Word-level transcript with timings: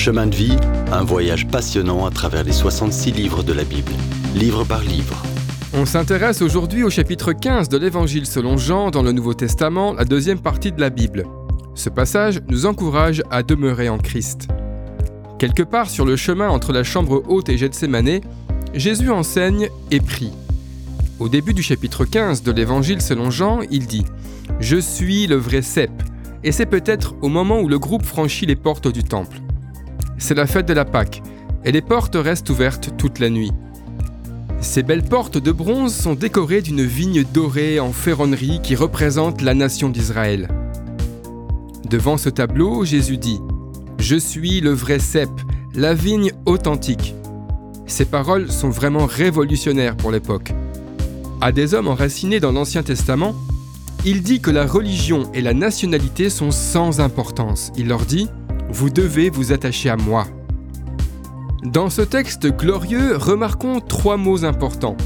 Chemin 0.00 0.28
de 0.28 0.34
vie, 0.34 0.56
un 0.92 1.04
voyage 1.04 1.46
passionnant 1.46 2.06
à 2.06 2.10
travers 2.10 2.42
les 2.42 2.52
66 2.52 3.12
livres 3.12 3.42
de 3.42 3.52
la 3.52 3.64
Bible, 3.64 3.92
livre 4.34 4.64
par 4.64 4.80
livre. 4.80 5.22
On 5.74 5.84
s'intéresse 5.84 6.40
aujourd'hui 6.40 6.84
au 6.84 6.88
chapitre 6.88 7.34
15 7.34 7.68
de 7.68 7.76
l'Évangile 7.76 8.24
selon 8.24 8.56
Jean 8.56 8.90
dans 8.90 9.02
le 9.02 9.12
Nouveau 9.12 9.34
Testament, 9.34 9.92
la 9.92 10.06
deuxième 10.06 10.40
partie 10.40 10.72
de 10.72 10.80
la 10.80 10.88
Bible. 10.88 11.26
Ce 11.74 11.90
passage 11.90 12.40
nous 12.48 12.64
encourage 12.64 13.22
à 13.30 13.42
demeurer 13.42 13.90
en 13.90 13.98
Christ. 13.98 14.48
Quelque 15.38 15.62
part 15.62 15.90
sur 15.90 16.06
le 16.06 16.16
chemin 16.16 16.48
entre 16.48 16.72
la 16.72 16.82
chambre 16.82 17.22
haute 17.28 17.50
et 17.50 17.58
Gethsemane, 17.58 18.22
Jésus 18.72 19.10
enseigne 19.10 19.68
et 19.90 20.00
prie. 20.00 20.32
Au 21.18 21.28
début 21.28 21.52
du 21.52 21.62
chapitre 21.62 22.06
15 22.06 22.42
de 22.42 22.52
l'Évangile 22.52 23.02
selon 23.02 23.30
Jean, 23.30 23.60
il 23.70 23.86
dit⁇ 23.86 24.04
Je 24.60 24.78
suis 24.78 25.26
le 25.26 25.36
vrai 25.36 25.60
cep⁇ 25.60 25.90
et 26.42 26.52
c'est 26.52 26.64
peut-être 26.64 27.16
au 27.20 27.28
moment 27.28 27.60
où 27.60 27.68
le 27.68 27.78
groupe 27.78 28.06
franchit 28.06 28.46
les 28.46 28.56
portes 28.56 28.88
du 28.88 29.04
temple. 29.04 29.42
C'est 30.20 30.34
la 30.34 30.46
fête 30.46 30.66
de 30.66 30.74
la 30.74 30.84
Pâque, 30.84 31.22
et 31.64 31.72
les 31.72 31.80
portes 31.80 32.14
restent 32.14 32.50
ouvertes 32.50 32.90
toute 32.98 33.18
la 33.18 33.30
nuit. 33.30 33.52
Ces 34.60 34.82
belles 34.82 35.02
portes 35.02 35.38
de 35.38 35.50
bronze 35.50 35.94
sont 35.94 36.14
décorées 36.14 36.60
d'une 36.60 36.84
vigne 36.84 37.24
dorée 37.24 37.80
en 37.80 37.90
ferronnerie 37.90 38.60
qui 38.62 38.76
représente 38.76 39.40
la 39.40 39.54
nation 39.54 39.88
d'Israël. 39.88 40.48
Devant 41.88 42.18
ce 42.18 42.28
tableau, 42.28 42.84
Jésus 42.84 43.16
dit⁇ 43.16 43.38
Je 43.98 44.16
suis 44.16 44.60
le 44.60 44.72
vrai 44.72 44.98
cep, 44.98 45.30
la 45.74 45.94
vigne 45.94 46.32
authentique⁇ 46.44 47.14
Ces 47.86 48.04
paroles 48.04 48.52
sont 48.52 48.70
vraiment 48.70 49.06
révolutionnaires 49.06 49.96
pour 49.96 50.12
l'époque. 50.12 50.52
À 51.40 51.50
des 51.50 51.72
hommes 51.72 51.88
enracinés 51.88 52.40
dans 52.40 52.52
l'Ancien 52.52 52.82
Testament, 52.82 53.34
il 54.04 54.22
dit 54.22 54.40
que 54.40 54.50
la 54.50 54.66
religion 54.66 55.32
et 55.32 55.40
la 55.40 55.54
nationalité 55.54 56.28
sont 56.28 56.50
sans 56.50 57.00
importance. 57.00 57.72
Il 57.78 57.88
leur 57.88 58.04
dit⁇ 58.04 58.26
Vous 58.72 58.88
devez 58.88 59.30
vous 59.30 59.52
attacher 59.52 59.90
à 59.90 59.96
moi⁇ 59.96 60.26
Dans 61.70 61.90
ce 61.90 62.02
texte 62.02 62.46
glorieux, 62.46 63.16
remarquons 63.16 63.80
trois 63.80 64.16
mots 64.16 64.44
importants. 64.44 64.96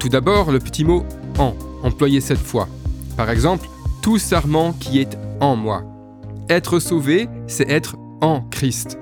Tout 0.00 0.08
d'abord, 0.08 0.50
le 0.50 0.58
petit 0.58 0.84
mot 0.84 1.04
en, 1.38 1.54
employé 1.84 2.20
cette 2.20 2.38
fois. 2.38 2.68
Par 3.16 3.30
exemple, 3.30 3.68
tout 4.02 4.18
sarment 4.18 4.72
qui 4.72 4.98
est 4.98 5.16
en 5.40 5.54
moi. 5.54 5.84
Être 6.48 6.80
sauvé, 6.80 7.28
c'est 7.46 7.70
être 7.70 7.96
en 8.20 8.40
Christ. 8.40 8.98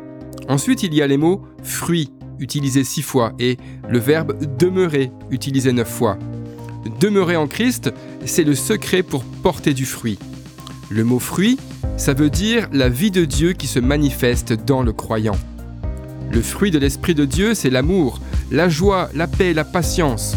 Ensuite, 0.48 0.83
il 0.83 0.94
y 0.94 1.00
a 1.00 1.06
les 1.06 1.16
mots 1.16 1.42
fruit, 1.62 2.12
utilisés 2.39 2.84
six 2.84 3.02
fois, 3.02 3.33
et 3.39 3.56
le 3.89 3.98
verbe 3.98 4.36
demeurer, 4.58 5.11
utilisé 5.30 5.72
neuf 5.72 5.89
fois. 5.89 6.18
Demeurer 7.00 7.36
en 7.36 7.46
Christ, 7.46 7.91
c'est 8.27 8.44
le 8.44 8.55
secret 8.55 9.02
pour 9.02 9.24
porter 9.24 9.72
du 9.72 9.86
fruit. 9.86 10.18
Le 10.91 11.05
mot 11.05 11.18
fruit, 11.18 11.58
ça 11.97 12.12
veut 12.12 12.31
dire 12.31 12.69
la 12.73 12.89
vie 12.89 13.11
de 13.11 13.25
Dieu 13.25 13.53
qui 13.53 13.67
se 13.67 13.78
manifeste 13.78 14.53
dans 14.53 14.83
le 14.83 14.92
croyant. 14.92 15.37
Le 16.33 16.42
fruit 16.42 16.70
de 16.70 16.78
l'Esprit 16.78 17.14
de 17.14 17.25
Dieu, 17.25 17.55
c'est 17.55 17.70
l'amour, 17.70 18.20
la 18.51 18.69
joie, 18.69 19.09
la 19.14 19.27
paix, 19.27 19.55
la 19.55 19.64
patience. 19.64 20.36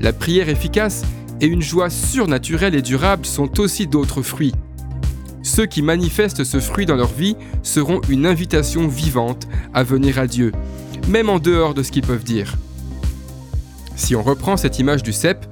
La 0.00 0.12
prière 0.12 0.48
efficace 0.48 1.02
et 1.40 1.46
une 1.46 1.62
joie 1.62 1.90
surnaturelle 1.90 2.74
et 2.74 2.82
durable 2.82 3.26
sont 3.26 3.60
aussi 3.60 3.86
d'autres 3.86 4.22
fruits. 4.22 4.54
Ceux 5.42 5.66
qui 5.66 5.82
manifestent 5.82 6.44
ce 6.44 6.58
fruit 6.58 6.86
dans 6.86 6.96
leur 6.96 7.12
vie 7.12 7.36
seront 7.62 8.00
une 8.08 8.24
invitation 8.24 8.88
vivante 8.88 9.46
à 9.74 9.82
venir 9.82 10.18
à 10.18 10.26
Dieu, 10.26 10.52
même 11.08 11.28
en 11.28 11.38
dehors 11.38 11.74
de 11.74 11.82
ce 11.82 11.92
qu'ils 11.92 12.06
peuvent 12.06 12.24
dire. 12.24 12.54
Si 13.94 14.16
on 14.16 14.22
reprend 14.22 14.56
cette 14.56 14.78
image 14.78 15.02
du 15.02 15.12
cep, 15.12 15.44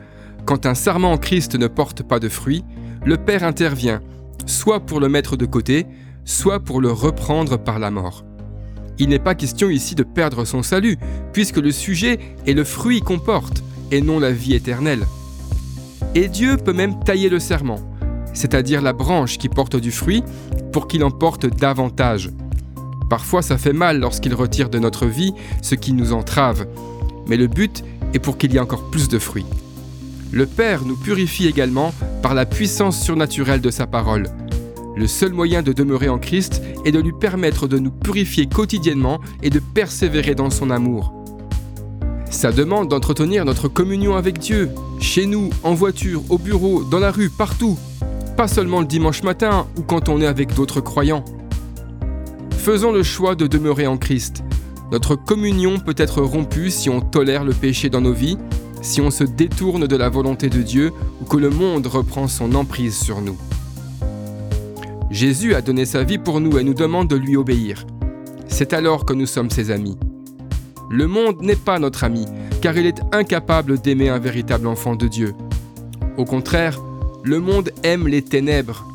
quand 0.47 0.65
un 0.65 0.75
sarment 0.75 1.13
en 1.13 1.19
Christ 1.19 1.57
ne 1.57 1.67
porte 1.67 2.03
pas 2.03 2.19
de 2.19 2.31
fruits, 2.31 2.65
le 3.05 3.19
Père 3.19 3.45
intervient, 3.45 4.01
soit 4.47 4.81
pour 4.81 5.01
le 5.01 5.09
mettre 5.09 5.37
de 5.37 5.47
côté, 5.47 5.87
soit 6.25 6.61
pour 6.61 6.81
le 6.81 6.91
reprendre 6.91 7.57
par 7.57 7.79
la 7.79 7.91
mort. 7.91 8.25
Il 8.99 9.09
n'est 9.09 9.19
pas 9.19 9.35
question 9.35 9.71
ici 9.71 9.95
de 9.95 10.03
perdre 10.03 10.45
son 10.45 10.63
salut, 10.63 10.99
puisque 11.33 11.57
le 11.57 11.73
sujet 11.73 12.19
est 12.47 12.53
le 12.53 12.65
fruit 12.65 13.01
qu'on 13.01 13.19
porte, 13.19 13.63
et 13.91 14.01
non 14.01 14.19
la 14.19 14.33
vie 14.33 14.55
éternelle. 14.55 15.05
Et 16.15 16.29
Dieu 16.29 16.57
peut 16.57 16.73
même 16.73 17.03
tailler 17.05 17.29
le 17.29 17.41
serment, 17.41 17.81
c'est-à-dire 18.35 18.83
la 18.83 18.93
branche 18.93 19.39
qui 19.39 19.49
porte 19.49 19.77
du 19.77 19.91
fruit, 19.91 20.23
pour 20.73 20.89
qu'il 20.89 21.05
en 21.05 21.11
porte 21.11 21.47
davantage. 21.47 22.31
Parfois 23.11 23.43
ça 23.43 23.59
fait 23.59 23.73
mal 23.73 23.99
lorsqu'il 23.99 24.35
retire 24.35 24.71
de 24.71 24.79
notre 24.79 25.07
vie 25.07 25.33
ce 25.63 25.75
qui 25.75 25.93
nous 25.93 26.13
entrave, 26.13 26.67
mais 27.27 27.37
le 27.37 27.47
but 27.47 27.85
et 28.15 28.19
pour 28.19 28.39
qu'il 28.39 28.53
y 28.53 28.57
ait 28.57 28.61
encore 28.61 28.91
plus 28.91 29.09
de 29.09 29.19
fruits. 29.19 29.47
Le 30.33 30.47
Père 30.47 30.87
nous 30.87 30.97
purifie 30.97 31.47
également 31.47 31.93
par 32.23 32.33
la 32.33 32.47
puissance 32.47 32.99
surnaturelle 32.99 33.61
de 33.61 33.71
sa 33.71 33.87
parole. 33.87 34.29
Le 34.97 35.07
seul 35.07 35.35
moyen 35.35 35.63
de 35.63 35.75
demeurer 35.75 36.09
en 36.09 36.19
Christ 36.19 36.63
est 36.87 36.93
de 36.93 37.01
lui 37.01 37.13
permettre 37.13 37.69
de 37.69 37.79
nous 37.79 37.91
purifier 37.91 38.47
quotidiennement 38.47 39.21
et 39.43 39.51
de 39.51 39.59
persévérer 39.59 40.35
dans 40.35 40.49
son 40.49 40.71
amour. 40.71 41.13
Ça 42.31 42.51
demande 42.51 42.89
d'entretenir 42.89 43.45
notre 43.45 43.69
communion 43.69 44.17
avec 44.17 44.39
Dieu, 44.39 44.71
chez 45.01 45.27
nous, 45.27 45.51
en 45.63 45.75
voiture, 45.75 46.23
au 46.31 46.39
bureau, 46.39 46.83
dans 46.83 46.99
la 46.99 47.11
rue, 47.11 47.29
partout. 47.29 47.79
Pas 48.35 48.49
seulement 48.49 48.81
le 48.81 48.87
dimanche 48.87 49.23
matin 49.23 49.67
ou 49.77 49.83
quand 49.83 50.09
on 50.09 50.23
est 50.23 50.27
avec 50.27 50.55
d'autres 50.55 50.81
croyants. 50.81 51.27
Faisons 52.57 52.93
le 52.93 53.03
choix 53.03 53.35
de 53.35 53.47
demeurer 53.47 53.87
en 53.87 53.99
Christ 53.99 54.43
notre 54.93 55.17
communion 55.17 55.79
peut 55.79 55.95
être 55.97 56.21
rompue 56.21 56.71
si 56.71 56.91
on 56.91 57.01
tolère 57.01 57.45
le 57.45 57.55
péché 57.55 57.89
dans 57.89 58.03
nos 58.03 58.13
vies, 58.13 58.37
si 58.83 59.01
on 59.01 59.11
se 59.11 59.25
détourne 59.25 59.87
de 59.87 59.97
la 59.97 60.11
volonté 60.11 60.51
de 60.51 60.61
Dieu 60.61 60.93
ou 61.21 61.25
que 61.25 61.39
le 61.39 61.49
monde 61.49 61.87
reprend 61.87 62.29
son 62.29 62.55
emprise 62.55 62.99
sur 62.99 63.23
nous. 63.23 63.39
Jésus 65.11 65.55
a 65.55 65.63
donné 65.63 65.85
sa 65.85 66.03
vie 66.05 66.19
pour 66.19 66.41
nous 66.41 66.59
et 66.59 66.65
nous 66.65 66.75
demande 66.75 67.09
de 67.09 67.17
lui 67.17 67.37
obéir. 67.37 67.87
C'est 68.49 68.73
alors 68.73 69.07
que 69.07 69.13
nous 69.13 69.27
sommes 69.27 69.51
ses 69.51 69.71
amis. 69.71 69.97
Le 70.91 71.07
monde 71.07 71.41
n'est 71.43 71.57
pas 71.57 71.79
notre 71.79 72.05
ami, 72.05 72.27
car 72.61 72.77
il 72.77 72.87
est 72.87 73.01
incapable 73.13 73.79
d'aimer 73.79 74.09
un 74.09 74.19
véritable 74.19 74.67
enfant 74.67 74.97
de 74.97 75.09
Dieu. 75.09 75.35
Au 76.19 76.25
contraire, 76.25 76.79
le 77.25 77.41
monde 77.41 77.71
aime 77.83 78.09
les 78.09 78.23
ténèbres. 78.23 78.87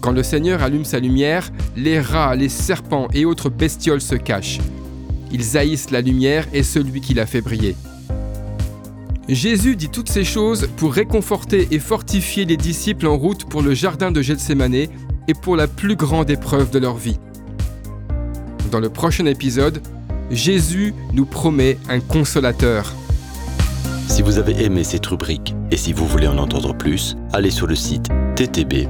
Quand 0.00 0.12
le 0.12 0.22
Seigneur 0.22 0.62
allume 0.62 0.84
sa 0.84 0.98
lumière, 0.98 1.50
les 1.76 2.00
rats, 2.00 2.34
les 2.34 2.48
serpents 2.48 3.08
et 3.14 3.24
autres 3.24 3.50
bestioles 3.50 4.00
se 4.00 4.14
cachent. 4.14 4.58
Ils 5.30 5.56
haïssent 5.56 5.90
la 5.90 6.00
lumière 6.00 6.46
et 6.52 6.62
celui 6.62 7.00
qui 7.00 7.14
la 7.14 7.26
fait 7.26 7.40
briller. 7.40 7.76
Jésus 9.34 9.76
dit 9.76 9.88
toutes 9.88 10.10
ces 10.10 10.24
choses 10.24 10.68
pour 10.76 10.92
réconforter 10.92 11.68
et 11.70 11.78
fortifier 11.78 12.44
les 12.44 12.56
disciples 12.56 13.06
en 13.06 13.16
route 13.16 13.44
pour 13.44 13.62
le 13.62 13.74
jardin 13.74 14.10
de 14.10 14.20
Gethsemane 14.22 14.74
et 14.74 14.88
pour 15.40 15.54
la 15.56 15.68
plus 15.68 15.94
grande 15.96 16.30
épreuve 16.30 16.70
de 16.70 16.78
leur 16.78 16.96
vie. 16.96 17.18
Dans 18.70 18.80
le 18.80 18.90
prochain 18.90 19.26
épisode, 19.26 19.80
Jésus 20.30 20.94
nous 21.12 21.26
promet 21.26 21.78
un 21.88 22.00
consolateur. 22.00 22.92
Si 24.08 24.22
vous 24.22 24.38
avez 24.38 24.64
aimé 24.64 24.82
cette 24.84 25.06
rubrique 25.06 25.54
et 25.70 25.76
si 25.76 25.92
vous 25.92 26.06
voulez 26.06 26.26
en 26.26 26.38
entendre 26.38 26.74
plus, 26.74 27.16
allez 27.32 27.50
sur 27.50 27.66
le 27.68 27.76
site 27.76 28.08
ttb.twr.org 28.36 28.88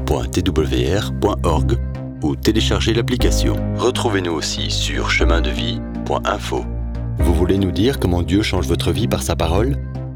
ou 2.23 2.37
téléchargez 2.37 2.95
l'application. 2.95 3.57
Retrouvez-nous 3.77 4.33
aussi 4.33 4.71
sur 4.71 5.11
Chemin 5.11 5.41
de 5.41 5.51
Vie 5.51 5.81
vous 7.19 7.35
voulez 7.35 7.57
nous 7.57 7.71
dire 7.71 8.01
comment 8.01 8.23
Dieu 8.23 8.43
change 8.43 8.67
votre 8.67 8.91
vie 8.91 9.07
par 9.07 9.23
sa 9.23 9.37
parole? 9.37 9.77